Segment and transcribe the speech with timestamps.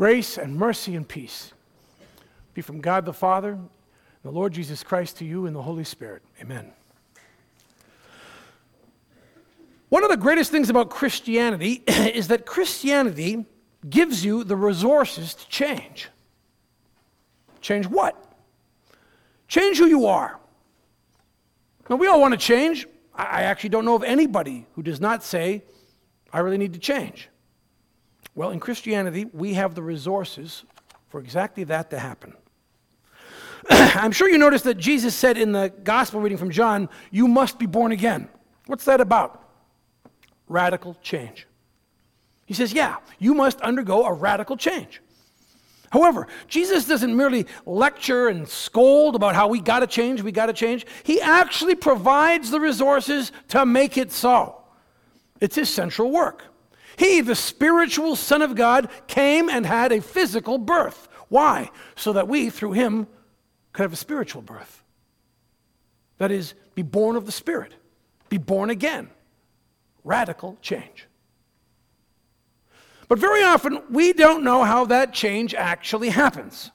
[0.00, 1.52] Grace and mercy and peace
[2.54, 3.58] be from God the Father,
[4.22, 6.22] the Lord Jesus Christ to you, and the Holy Spirit.
[6.40, 6.72] Amen.
[9.90, 13.44] One of the greatest things about Christianity is that Christianity
[13.90, 16.08] gives you the resources to change.
[17.60, 18.16] Change what?
[19.48, 20.40] Change who you are.
[21.90, 22.86] Now, we all want to change.
[23.14, 25.62] I actually don't know of anybody who does not say,
[26.32, 27.28] I really need to change.
[28.34, 30.64] Well, in Christianity, we have the resources
[31.08, 32.34] for exactly that to happen.
[33.70, 37.58] I'm sure you noticed that Jesus said in the gospel reading from John, You must
[37.58, 38.28] be born again.
[38.66, 39.48] What's that about?
[40.48, 41.46] Radical change.
[42.46, 45.02] He says, Yeah, you must undergo a radical change.
[45.90, 50.46] However, Jesus doesn't merely lecture and scold about how we got to change, we got
[50.46, 50.86] to change.
[51.02, 54.62] He actually provides the resources to make it so.
[55.40, 56.44] It's his central work.
[56.96, 61.08] He, the spiritual Son of God, came and had a physical birth.
[61.28, 61.70] Why?
[61.96, 63.06] So that we, through him,
[63.72, 64.82] could have a spiritual birth.
[66.18, 67.74] That is, be born of the Spirit,
[68.28, 69.10] be born again.
[70.04, 71.06] Radical change.
[73.08, 76.70] But very often, we don't know how that change actually happens.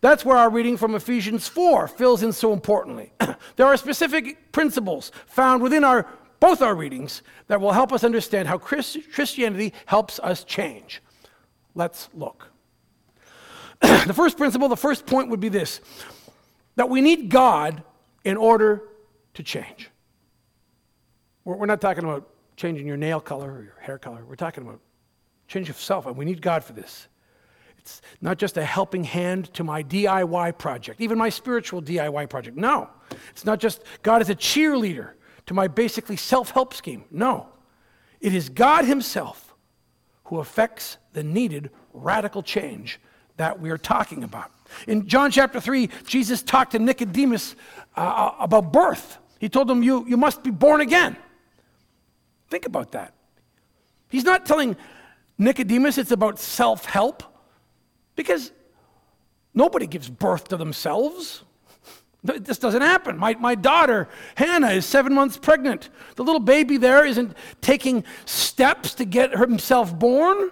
[0.00, 3.12] That's where our reading from Ephesians 4 fills in so importantly.
[3.56, 6.06] there are specific principles found within our,
[6.40, 11.02] both our readings that will help us understand how Christianity helps us change.
[11.74, 12.48] Let's look.
[13.80, 15.80] the first principle, the first point would be this
[16.76, 17.82] that we need God
[18.24, 18.84] in order
[19.34, 19.90] to change.
[21.44, 24.24] We're not talking about changing your nail color or your hair color.
[24.24, 24.80] We're talking about
[25.48, 27.08] change of self, and we need God for this.
[27.78, 32.56] It's not just a helping hand to my DIY project, even my spiritual DIY project.
[32.56, 32.90] No.
[33.30, 35.12] It's not just God as a cheerleader
[35.48, 37.04] to my basically self help scheme.
[37.10, 37.48] No.
[38.20, 39.54] It is God Himself
[40.24, 43.00] who affects the needed radical change
[43.38, 44.50] that we are talking about.
[44.86, 47.56] In John chapter 3, Jesus talked to Nicodemus
[47.96, 49.18] uh, uh about birth.
[49.40, 51.16] He told him, you, you must be born again.
[52.50, 53.14] Think about that.
[54.08, 54.76] He's not telling
[55.38, 57.22] Nicodemus, it's about self help
[58.16, 58.52] because
[59.54, 61.42] nobody gives birth to themselves.
[62.24, 63.16] This doesn't happen.
[63.16, 65.88] My, my daughter, Hannah, is seven months pregnant.
[66.16, 70.50] The little baby there isn't taking steps to get himself born.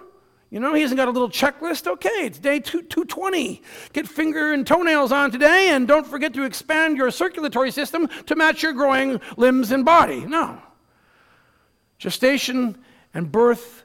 [0.49, 1.85] You know, he hasn't got a little checklist.
[1.87, 3.61] Okay, it's day two, 220.
[3.91, 8.35] Get finger and toenails on today, and don't forget to expand your circulatory system to
[8.35, 10.25] match your growing limbs and body.
[10.25, 10.61] No.
[11.99, 12.77] Gestation
[13.13, 13.83] and birth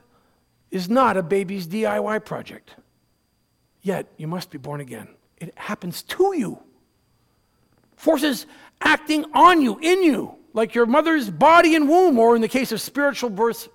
[0.70, 2.76] is not a baby's DIY project.
[3.80, 5.08] Yet, you must be born again.
[5.38, 6.62] It happens to you.
[8.02, 8.46] Forces
[8.80, 12.72] acting on you, in you, like your mother's body and womb, or in the case
[12.72, 13.68] of spiritual birth,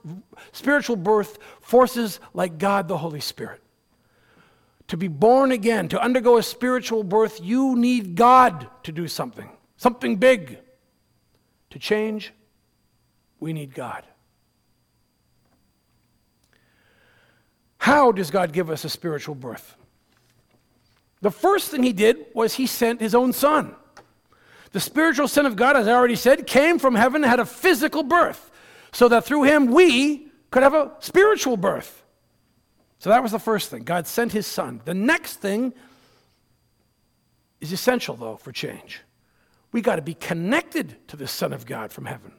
[0.52, 3.62] spiritual birth, forces like God the Holy Spirit.
[4.90, 9.50] To be born again, to undergo a spiritual birth, you need God to do something,
[9.78, 10.60] something big.
[11.70, 12.34] To change,
[13.40, 14.04] we need God.
[17.78, 19.78] How does God give us a spiritual birth?
[21.22, 23.74] The first thing he did was he sent his own son.
[24.72, 28.04] The spiritual Son of God, as I already said, came from heaven, had a physical
[28.04, 28.52] birth,
[28.92, 32.04] so that through him we could have a spiritual birth.
[33.00, 33.84] So that was the first thing.
[33.84, 34.82] God sent his son.
[34.86, 35.74] The next thing
[37.62, 39.02] is essential, though, for change.
[39.72, 42.32] We got to be connected to the Son of God from heaven.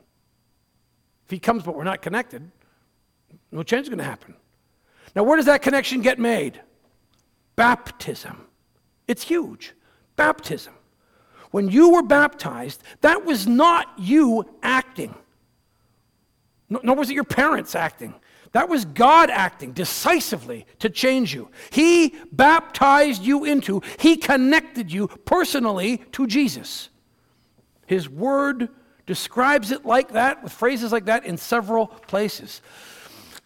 [1.24, 2.50] If he comes but we're not connected,
[3.52, 4.34] no change is going to happen.
[5.14, 6.60] Now, where does that connection get made?
[7.56, 8.46] Baptism.
[9.06, 9.74] It's huge.
[10.16, 10.74] Baptism.
[11.50, 15.14] When you were baptized, that was not you acting.
[16.68, 18.14] Nor was it your parents acting.
[18.52, 21.50] That was God acting decisively to change you.
[21.70, 26.88] He baptized you into, He connected you personally to Jesus.
[27.86, 28.68] His word
[29.06, 32.60] describes it like that, with phrases like that, in several places.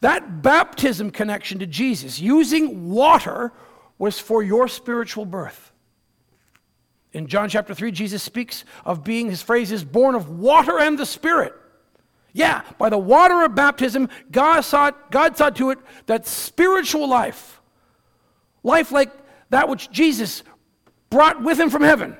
[0.00, 3.52] That baptism connection to Jesus, using water,
[3.98, 5.71] was for your spiritual birth.
[7.12, 10.98] In John chapter 3, Jesus speaks of being, his phrase is, born of water and
[10.98, 11.54] the Spirit.
[12.32, 17.60] Yeah, by the water of baptism, God saw, God saw to it that spiritual life,
[18.62, 19.10] life like
[19.50, 20.42] that which Jesus
[21.10, 22.16] brought with him from heaven,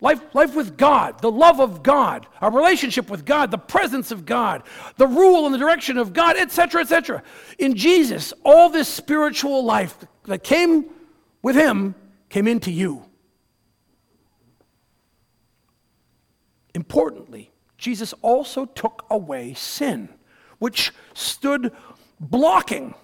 [0.00, 4.26] Life, life with God, the love of God, a relationship with God, the presence of
[4.26, 4.62] God,
[4.98, 7.22] the rule and the direction of God, etc., etc.
[7.58, 10.84] In Jesus, all this spiritual life that came
[11.40, 11.94] with Him
[12.28, 13.05] came into you.
[16.76, 20.10] Importantly, Jesus also took away sin,
[20.58, 21.72] which stood
[22.20, 22.94] blocking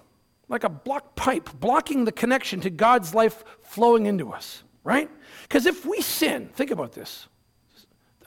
[0.47, 5.09] like a blocked pipe, blocking the connection to God's life flowing into us, right?
[5.41, 7.27] Because if we sin, think about this.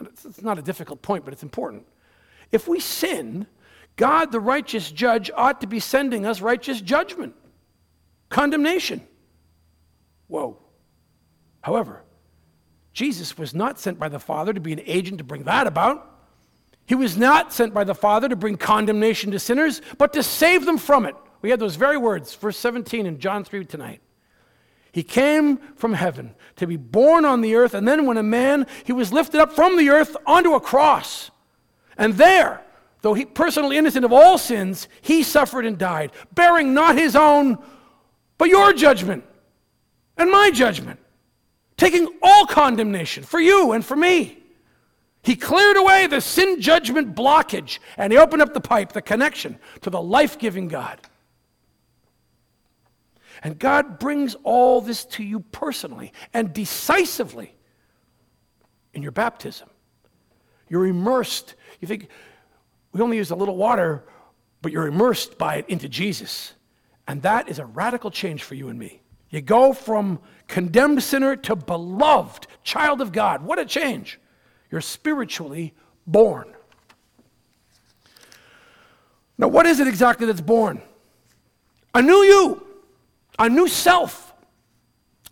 [0.01, 1.87] It's not a difficult point, but it's important.
[2.51, 3.47] If we sin,
[3.95, 7.37] God, the righteous judge, ought to be sending us righteous judgment,
[8.31, 9.01] condemnation.
[10.27, 10.59] Whoa.
[11.61, 12.03] However,
[12.97, 16.19] Jesus was not sent by the Father to be an agent to bring that about.
[16.87, 20.65] He was not sent by the Father to bring condemnation to sinners, but to save
[20.65, 21.15] them from it.
[21.43, 24.01] We had those very words, verse 17 in John 3 tonight.
[24.93, 28.67] He came from heaven to be born on the earth, and then when a man,
[28.85, 31.31] he was lifted up from the earth onto a cross.
[31.99, 32.63] And there,
[33.03, 37.59] though he personally innocent of all sins, he suffered and died, bearing not his own,
[38.39, 39.23] but your judgment
[40.17, 40.99] and my judgment,
[41.76, 44.38] taking all condemnation for you and for me.
[45.23, 49.58] He cleared away the sin judgment blockage and he opened up the pipe, the connection
[49.81, 51.00] to the life giving God.
[53.43, 57.55] And God brings all this to you personally and decisively
[58.94, 59.69] in your baptism.
[60.69, 61.55] You're immersed.
[61.81, 62.08] You think,
[62.93, 64.05] we only use a little water,
[64.62, 66.55] but you're immersed by it into Jesus.
[67.06, 69.02] And that is a radical change for you and me.
[69.31, 73.43] You go from condemned sinner to beloved child of God.
[73.43, 74.19] What a change!
[74.71, 75.75] You're spiritually
[76.07, 76.53] born.
[79.39, 80.81] Now, what is it exactly that's born?
[81.95, 82.67] A new you,
[83.39, 84.35] a new self.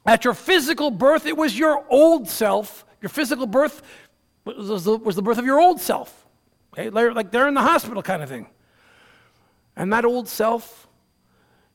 [0.06, 2.84] At your physical birth, it was your old self.
[3.00, 3.82] Your physical birth
[4.44, 6.26] was the, was the birth of your old self.
[6.72, 6.90] Okay?
[6.90, 8.46] Like they're in the hospital kind of thing.
[9.76, 10.86] And that old self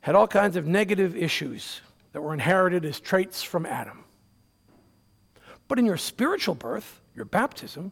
[0.01, 4.03] had all kinds of negative issues that were inherited as traits from Adam.
[5.67, 7.91] But in your spiritual birth, your baptism,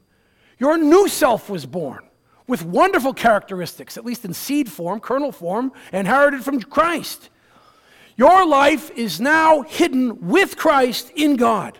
[0.57, 2.03] your new self was born
[2.47, 7.29] with wonderful characteristics, at least in seed form, kernel form, inherited from Christ.
[8.15, 11.77] Your life is now hidden with Christ in God.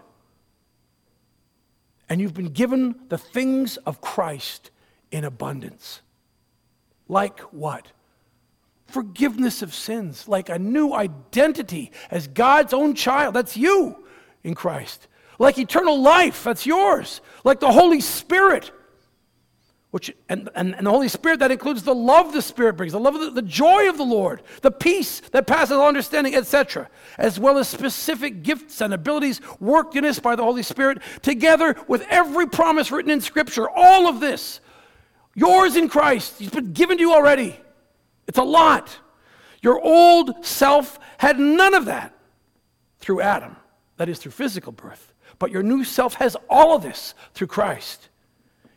[2.10, 4.70] And you've been given the things of Christ
[5.12, 6.02] in abundance.
[7.08, 7.92] Like what?
[8.88, 13.34] Forgiveness of sins, like a new identity as God's own child.
[13.36, 14.06] That's you
[14.44, 15.08] in Christ
[15.40, 18.72] like eternal life, that's yours, like the Holy Spirit.
[19.92, 23.00] Which, and, and, and the Holy Spirit, that includes the love the Spirit brings, the
[23.00, 26.90] love of the, the joy of the Lord, the peace that passes all understanding, etc.,
[27.18, 31.76] as well as specific gifts and abilities worked in us by the Holy Spirit, together
[31.88, 33.70] with every promise written in Scripture.
[33.70, 34.60] All of this,
[35.36, 37.58] yours in Christ, He's been given to you already.
[38.28, 39.00] It's a lot.
[39.62, 42.14] Your old self had none of that
[43.00, 43.56] through Adam,
[43.98, 45.14] that is, through physical birth.
[45.40, 48.10] But your new self has all of this through Christ.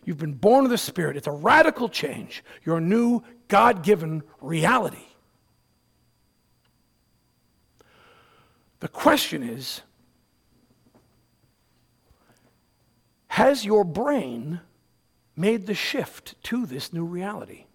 [0.05, 1.17] You've been born of the Spirit.
[1.17, 5.07] It's a radical change, your new God given reality.
[8.81, 9.83] The question is
[13.29, 14.61] Has your brain
[15.37, 17.67] made the shift to this new reality?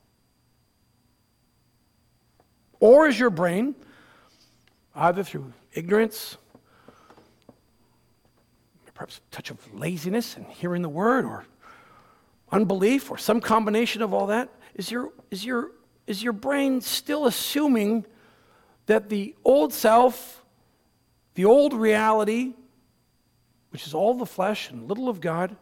[2.80, 3.76] Or is your brain,
[4.94, 6.38] either through ignorance,
[8.94, 11.46] perhaps a touch of laziness and hearing the word or
[12.52, 14.50] unbelief or some combination of all that?
[14.76, 15.72] Is your, is your,
[16.08, 18.06] is your brain still assuming
[18.86, 20.44] that the old self,
[21.34, 22.54] the old reality,
[23.72, 25.56] which is all the flesh and little of God,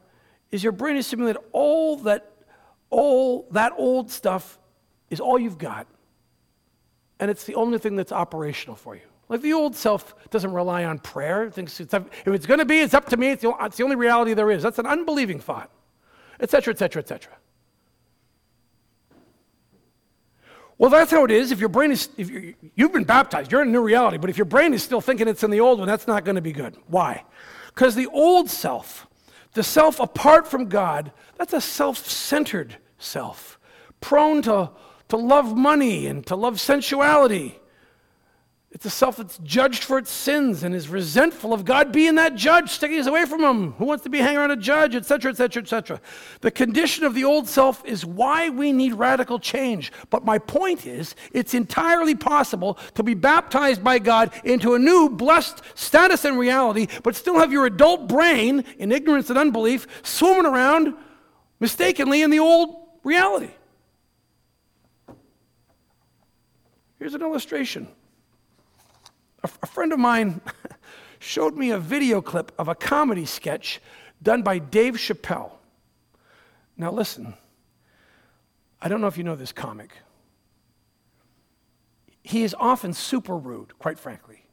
[0.52, 2.30] is your brain assuming that all that
[2.92, 4.60] all that old stuff
[5.10, 5.88] is all you've got
[7.24, 9.02] and it's the only thing that's operational for you?
[9.30, 11.46] Like the old self doesn't rely on prayer.
[11.46, 13.32] It thinks it's, if it's going to be, it's up to me.
[13.32, 14.62] It's the, it's the only reality there is.
[14.62, 15.72] That's an unbelieving thought,
[16.42, 17.32] etc., etc., etc.
[20.78, 21.54] Well, that's how it is.
[21.54, 24.18] If your brain is, if you have been baptized, you're in a new reality.
[24.18, 26.36] But if your brain is still thinking it's in the old one, that's not going
[26.36, 26.76] to be good.
[26.88, 27.24] Why?
[27.68, 29.08] Because the old self,
[29.54, 33.58] the self apart from God, that's a self centered self,
[34.02, 34.72] prone to,
[35.14, 37.60] to love money and to love sensuality
[38.74, 42.34] it's a self that's judged for its sins and is resentful of God being that
[42.34, 43.74] judge, sticking us away from Him.
[43.74, 46.02] Who wants to be hanging around a judge, etc., etc., etc.
[46.42, 49.92] The condition of the old self is why we need radical change.
[50.10, 55.08] But my point is, it's entirely possible to be baptized by God into a new
[55.08, 60.48] blessed status and reality, but still have your adult brain in ignorance and unbelief swimming
[60.48, 60.96] around
[61.60, 63.52] mistakenly in the old reality.
[67.04, 67.90] Here's an illustration.
[69.44, 70.40] A, friend of mine
[71.20, 73.82] showed me a video clip of a comedy sketch
[74.22, 75.52] done by Dave Chappelle.
[76.78, 77.34] Now, listen,
[78.82, 79.92] I don't know if you know this comic.
[82.24, 84.46] he is often super rude, quite frankly.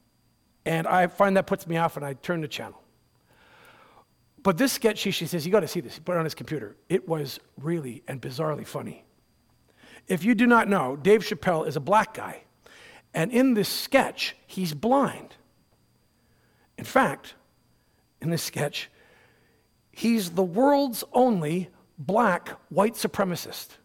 [0.67, 2.83] And I find that puts me off and I turn the channel.
[4.43, 5.95] But this sketch, she, she says, you got to see this.
[5.95, 6.75] He put it on his computer.
[6.89, 9.05] It was really and bizarrely funny.
[10.07, 12.43] If you do not know, Dave Chappelle is a black guy.
[13.13, 15.35] And in this sketch, he's blind.
[16.79, 17.35] In fact,
[18.21, 18.91] in this sketch,
[19.91, 23.69] he's the world's only black white supremacist.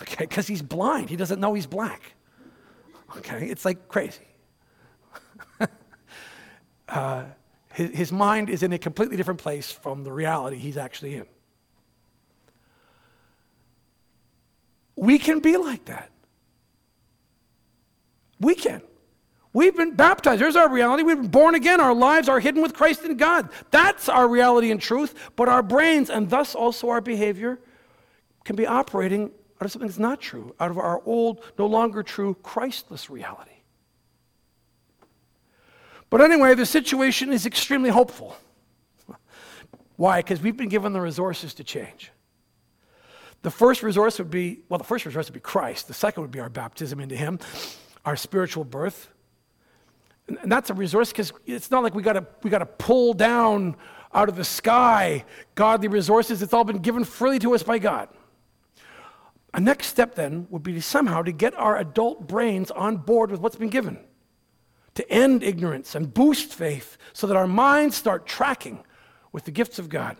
[0.00, 1.10] Okay, because he's blind.
[1.10, 2.14] He doesn't know he's black.
[3.18, 4.26] Okay, it's like crazy.
[6.88, 7.24] uh,
[7.74, 11.26] his, his mind is in a completely different place from the reality he's actually in.
[15.02, 16.10] We can be like that.
[18.38, 18.82] We can.
[19.52, 20.40] We've been baptized.
[20.40, 21.02] There's our reality.
[21.02, 21.80] We've been born again.
[21.80, 23.48] Our lives are hidden with Christ in God.
[23.72, 25.32] That's our reality and truth.
[25.34, 27.58] But our brains, and thus also our behavior,
[28.44, 32.04] can be operating out of something that's not true, out of our old, no longer
[32.04, 33.50] true, Christless reality.
[36.10, 38.36] But anyway, the situation is extremely hopeful.
[39.96, 40.20] Why?
[40.20, 42.12] Because we've been given the resources to change.
[43.42, 45.88] The first resource would be, well, the first resource would be Christ.
[45.88, 47.40] The second would be our baptism into Him,
[48.04, 49.08] our spiritual birth.
[50.28, 53.12] And that's a resource because it's not like we got to we got to pull
[53.12, 53.76] down
[54.14, 56.42] out of the sky godly resources.
[56.42, 58.08] It's all been given freely to us by God.
[59.54, 63.30] A next step then would be to somehow to get our adult brains on board
[63.30, 63.98] with what's been given,
[64.94, 68.84] to end ignorance and boost faith so that our minds start tracking
[69.30, 70.16] with the gifts of God.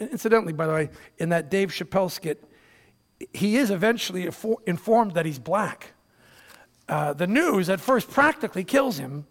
[0.00, 2.42] Incidentally, by the way, in that Dave Chappelle skit,
[3.32, 4.28] he is eventually
[4.66, 5.92] informed that he's black.
[6.88, 9.26] Uh, the news at first practically kills him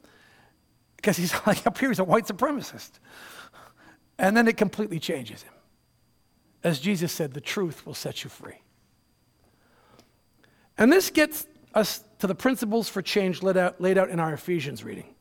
[0.97, 2.91] because he's like up here, he's a white supremacist.
[4.17, 5.53] And then it completely changes him.
[6.63, 8.61] As Jesus said, the truth will set you free.
[10.77, 14.33] And this gets us to the principles for change laid out, laid out in our
[14.33, 15.13] Ephesians reading.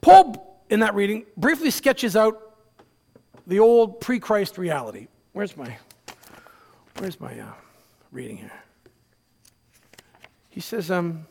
[0.00, 2.47] Paul, in that reading, briefly sketches out
[3.48, 5.08] the old pre Christ reality.
[5.32, 5.76] Where's my,
[6.98, 7.46] where's my uh,
[8.12, 8.52] reading here?
[10.50, 11.26] He says, um,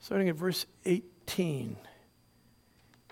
[0.00, 1.76] starting at verse 18.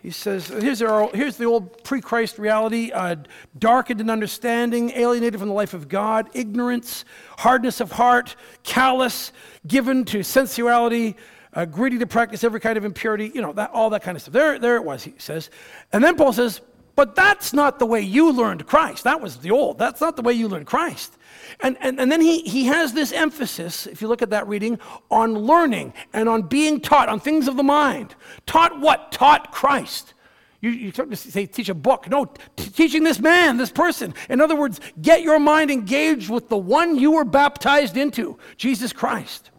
[0.03, 3.17] He says, here's, our, here's the old pre Christ reality uh,
[3.59, 7.05] darkened in understanding, alienated from the life of God, ignorance,
[7.39, 9.33] hardness of heart, callous,
[9.67, 11.17] given to sensuality,
[11.55, 14.23] uh, greedy to practice every kind of impurity, you know, that, all that kind of
[14.23, 14.33] stuff.
[14.33, 15.51] There, there it was, he says.
[15.93, 16.61] And then Paul says,
[16.97, 19.05] but that's not the way you learned Christ.
[19.05, 19.79] That was the old.
[19.79, 21.17] That's not the way you learned Christ.
[21.61, 24.79] And, and, and then he, he has this emphasis, if you look at that reading,
[25.11, 28.15] on learning and on being taught, on things of the mind.
[28.47, 29.13] Taught what?
[29.13, 30.15] Taught Christ.
[30.63, 32.09] You, you say teach a book.
[32.09, 34.15] No, t- teaching this man, this person.
[34.31, 38.95] In other words, get your mind engaged with the one you were baptized into, Jesus
[38.95, 39.51] Christ.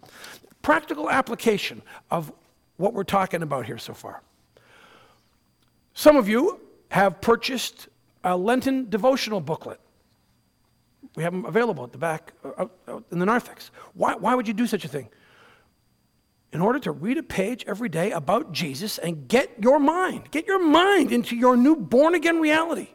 [0.64, 2.34] Practical application of
[2.78, 4.22] what we're talking about here so far.
[5.94, 7.90] Some of you have purchased
[8.24, 9.80] a Lenten devotional booklet.
[11.16, 13.72] We have them available at the back uh, out, out in the narthex.
[13.94, 15.10] Why, why would you do such a thing?
[16.54, 20.48] In order to read a page every day about Jesus and get your mind, get
[20.48, 22.90] your mind into your new born again reality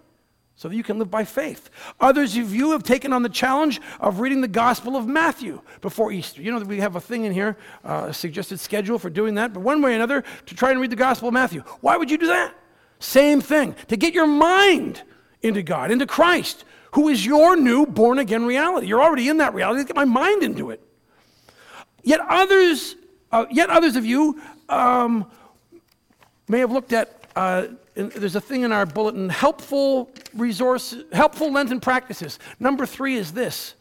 [0.55, 1.71] so that you can live by faith.
[2.01, 6.13] Others of you have taken on the challenge of reading the Gospel of Matthew before
[6.13, 6.41] Easter.
[6.41, 9.35] You know that we have a thing in here, uh, a suggested schedule for doing
[9.35, 11.63] that, but one way or another, to try and read the Gospel of Matthew.
[11.81, 12.55] Why would you do that?
[13.03, 15.03] Same thing, to get your mind
[15.43, 18.87] into God, into Christ, who is your new born again reality.
[18.87, 19.85] You're already in that reality.
[19.85, 20.81] Get my mind into it.
[22.05, 22.95] Yet others,
[23.33, 25.29] uh, yet others of you um,
[26.49, 27.27] may have looked at.
[27.35, 32.39] Uh, there's a thing in our bulletin: helpful resources, helpful Lenten practices.
[32.61, 33.75] Number three is this: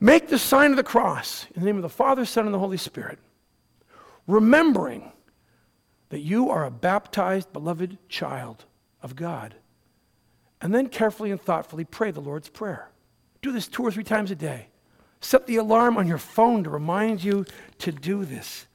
[0.00, 2.58] make the sign of the cross in the name of the Father, Son, and the
[2.58, 3.18] Holy Spirit,
[4.26, 5.12] remembering
[6.14, 8.66] that you are a baptized, beloved child
[9.02, 9.56] of God
[10.60, 12.88] and then carefully and thoughtfully pray the Lord's Prayer.
[13.42, 14.68] Do this two or three times a day.
[15.20, 17.46] Set the alarm on your phone to remind you
[17.78, 18.68] to do this.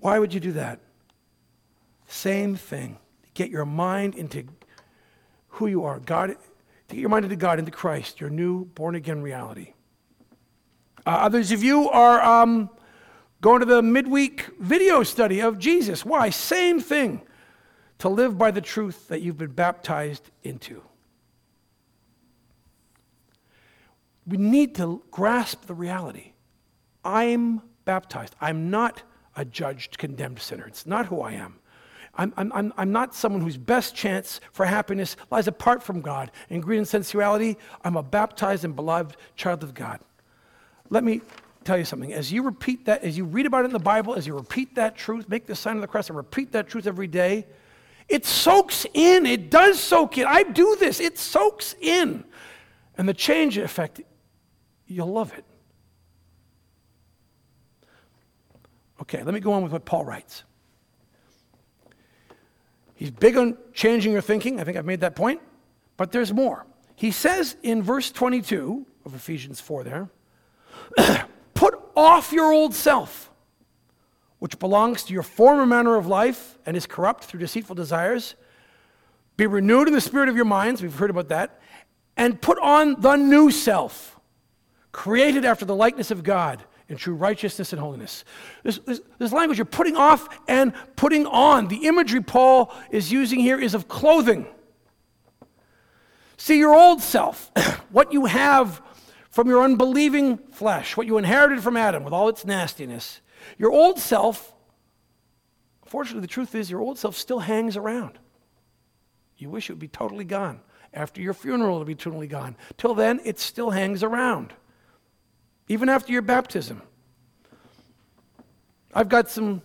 [0.00, 0.80] Why would you do that?
[2.06, 2.96] Same thing.
[3.34, 4.44] Get your mind into
[5.48, 6.00] who you are.
[6.00, 6.36] God,
[6.88, 9.74] get your mind into God, into Christ, your new born again reality.
[11.04, 12.70] Uh, others of you are um,
[13.40, 16.04] going to the midweek video study of Jesus.
[16.04, 16.30] Why?
[16.30, 17.22] Same thing
[17.98, 20.82] to live by the truth that you've been baptized into.
[24.26, 26.32] We need to grasp the reality.
[27.04, 28.34] I'm baptized.
[28.40, 29.02] I'm not
[29.36, 30.66] a judged, condemned sinner.
[30.66, 31.58] It's not who I am.
[32.14, 36.32] I'm, I'm, I'm not someone whose best chance for happiness lies apart from God.
[36.50, 40.00] In greed and sensuality, I'm a baptized and beloved child of God.
[40.90, 41.20] Let me
[41.68, 42.12] tell you something.
[42.12, 44.74] As you repeat that, as you read about it in the Bible, as you repeat
[44.76, 47.46] that truth, make the sign of the cross and repeat that truth every day,
[48.08, 49.26] it soaks in.
[49.26, 50.26] It does soak in.
[50.26, 50.98] I do this.
[50.98, 52.24] It soaks in.
[52.96, 54.00] And the change effect,
[54.86, 55.44] you'll love it.
[59.02, 60.44] Okay, let me go on with what Paul writes.
[62.94, 64.58] He's big on changing your thinking.
[64.58, 65.40] I think I've made that point.
[65.98, 66.66] But there's more.
[66.96, 70.08] He says in verse 22 of Ephesians 4 there,
[71.98, 73.30] off your old self,
[74.38, 78.36] which belongs to your former manner of life and is corrupt through deceitful desires.
[79.36, 80.82] Be renewed in the spirit of your minds.
[80.82, 81.60] We've heard about that.
[82.16, 84.18] And put on the new self,
[84.92, 88.24] created after the likeness of God in true righteousness and holiness.
[88.62, 91.68] This, this, this, language you're putting off and putting on.
[91.68, 94.46] The imagery Paul is using here is of clothing.
[96.36, 97.50] See, your old self,
[97.90, 98.80] what you have
[99.38, 103.20] from your unbelieving flesh, what you inherited from Adam with all its nastiness,
[103.56, 104.52] your old self,
[105.84, 108.18] unfortunately, the truth is your old self still hangs around.
[109.36, 110.58] You wish it would be totally gone.
[110.92, 112.56] After your funeral, it would be totally gone.
[112.78, 114.54] Till then, it still hangs around
[115.68, 116.82] even after your baptism.
[118.92, 119.62] I've got some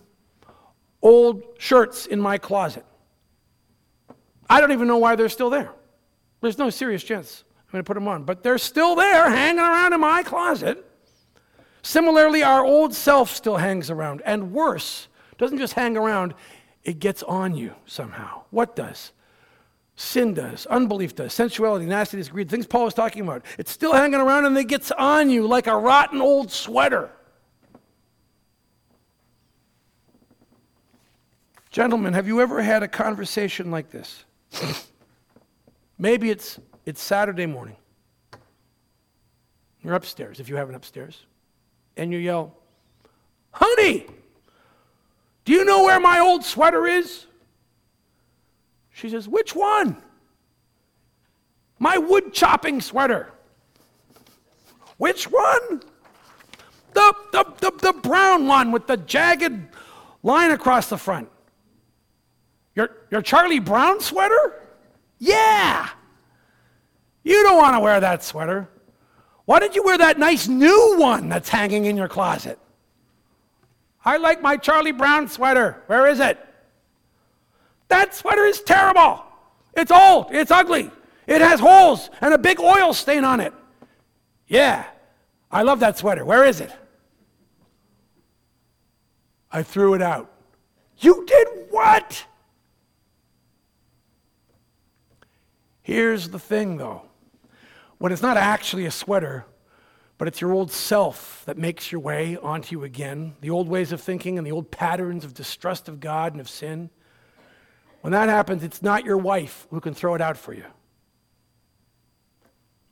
[1.02, 2.86] old shirts in my closet.
[4.48, 5.72] I don't even know why they're still there.
[6.42, 7.42] There's no serious chance
[7.74, 10.84] going to put them on, but they're still there hanging around in my closet.
[11.82, 16.34] Similarly, our old self still hangs around, and worse, doesn't just hang around,
[16.84, 18.44] it gets on you somehow.
[18.50, 19.12] What does?
[19.96, 23.44] Sin does, unbelief does, sensuality, nastiness, greed, things Paul was talking about.
[23.58, 27.10] It's still hanging around and it gets on you like a rotten old sweater.
[31.70, 34.24] Gentlemen, have you ever had a conversation like this?
[35.98, 37.76] Maybe it's, it's Saturday morning.
[39.82, 41.24] You're upstairs, if you have an upstairs,
[41.96, 42.54] and you yell,
[43.50, 44.06] Honey,
[45.44, 47.26] do you know where my old sweater is?
[48.90, 49.96] She says, Which one?
[51.78, 53.30] My wood chopping sweater.
[54.96, 55.82] Which one?
[56.94, 59.68] The, the, the, the brown one with the jagged
[60.22, 61.28] line across the front.
[62.74, 64.62] Your, your Charlie Brown sweater?
[65.18, 65.88] Yeah.
[67.24, 68.68] You don't want to wear that sweater.
[69.46, 72.58] Why don't you wear that nice new one that's hanging in your closet?
[74.04, 75.82] I like my Charlie Brown sweater.
[75.86, 76.38] Where is it?
[77.88, 79.24] That sweater is terrible.
[79.74, 80.28] It's old.
[80.30, 80.90] It's ugly.
[81.26, 83.52] It has holes and a big oil stain on it.
[84.46, 84.84] Yeah,
[85.50, 86.24] I love that sweater.
[86.24, 86.70] Where is it?
[89.50, 90.30] I threw it out.
[90.98, 92.26] You did what?
[95.82, 97.02] Here's the thing, though.
[97.98, 99.46] When it's not actually a sweater,
[100.18, 103.92] but it's your old self that makes your way onto you again, the old ways
[103.92, 106.90] of thinking and the old patterns of distrust of God and of sin.
[108.00, 110.64] When that happens, it's not your wife who can throw it out for you.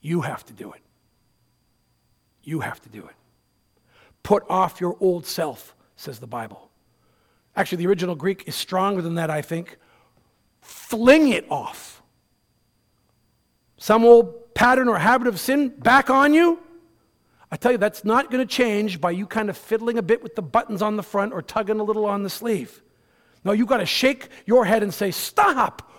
[0.00, 0.80] You have to do it.
[2.42, 3.14] You have to do it.
[4.22, 6.70] Put off your old self, says the Bible.
[7.54, 9.78] Actually, the original Greek is stronger than that, I think.
[10.60, 12.02] Fling it off.
[13.76, 16.58] Some old pattern or habit of sin back on you.
[17.50, 20.22] I tell you, that's not going to change by you kind of fiddling a bit
[20.22, 22.82] with the buttons on the front or tugging a little on the sleeve.
[23.44, 25.90] No, you've got to shake your head and say, Stop!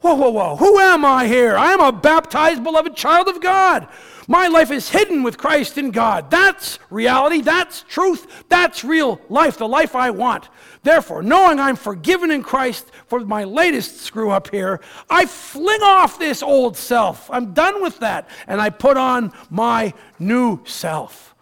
[0.00, 0.56] Whoa, whoa, whoa.
[0.56, 1.56] Who am I here?
[1.56, 3.88] I am a baptized, beloved child of God.
[4.28, 6.30] My life is hidden with Christ in God.
[6.30, 7.40] That's reality.
[7.40, 8.44] That's truth.
[8.48, 10.50] That's real life, the life I want.
[10.84, 14.80] Therefore, knowing I'm forgiven in Christ for my latest screw up here,
[15.10, 17.28] I fling off this old self.
[17.30, 18.28] I'm done with that.
[18.46, 21.34] And I put on my new self,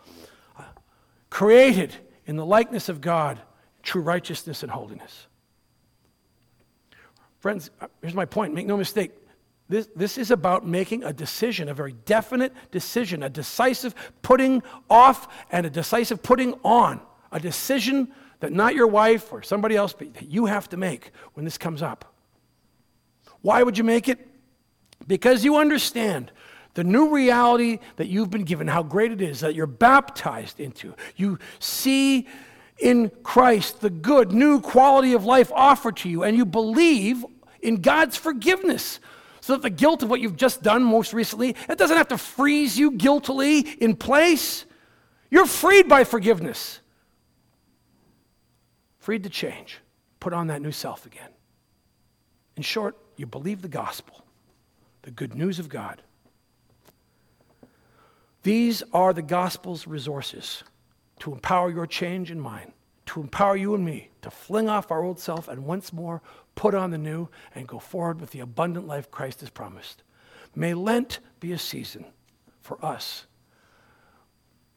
[1.29, 3.39] created in the likeness of God,
[3.83, 5.26] true righteousness and holiness.
[7.47, 8.55] Friends, uh, here's my point.
[8.55, 9.13] Make no mistake.
[9.69, 15.29] This, this is about making a decision, a very definite decision, a decisive putting off
[15.53, 17.01] and a decisive putting on.
[17.31, 18.09] A decision
[18.41, 21.57] that not your wife or somebody else, but that you have to make when this
[21.57, 22.17] comes up.
[23.43, 24.27] Why would you make it?
[25.07, 26.33] Because you understand
[26.75, 30.97] the new reality that you've been given, how great it is that you're baptized into.
[31.15, 32.27] You see
[32.79, 37.25] in Christ the good, new quality of life offered to you, and you believe
[37.67, 39.01] in God's forgiveness.
[39.41, 42.19] So that the guilt of what you've just done most recently, it doesn't have to
[42.19, 44.65] freeze you guiltily in place.
[45.31, 46.81] You're freed by forgiveness.
[48.99, 49.79] Freed to change.
[50.19, 51.29] Put on that new self again.
[52.57, 54.25] In short, you believe the gospel,
[55.03, 56.03] the good news of God.
[58.43, 60.65] These are the gospel's resources
[61.21, 62.73] to empower your change in mind,
[63.17, 66.21] to empower you and me to fling off our old self and once more
[66.55, 70.03] put on the new and go forward with the abundant life Christ has promised.
[70.55, 72.05] May Lent be a season
[72.61, 73.25] for us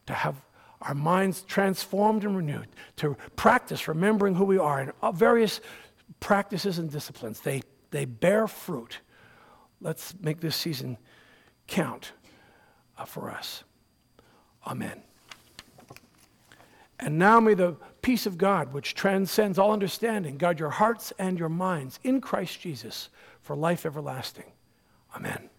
[0.06, 0.36] to have
[0.80, 5.60] our minds transformed and renewed, to practice remembering who we are in various
[6.18, 7.40] practices and disciplines.
[7.40, 9.00] They, they bear fruit.
[9.82, 10.96] Let's make this season
[11.66, 12.12] count
[12.96, 13.64] uh, for us.
[14.66, 15.02] Amen.
[17.00, 21.38] And now may the peace of God, which transcends all understanding, guard your hearts and
[21.38, 23.08] your minds in Christ Jesus
[23.42, 24.52] for life everlasting.
[25.14, 25.49] Amen.